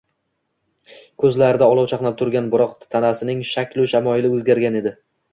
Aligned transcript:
ko‘zlarida 1.23 1.67
olov 1.73 1.89
chaqnab 1.91 2.15
turgan, 2.21 2.47
biroq 2.55 2.73
tanasining 2.95 3.43
shaklu 3.49 3.85
shamoyili 3.93 4.33
o‘zgargan 4.39 4.79
edi. 4.81 4.95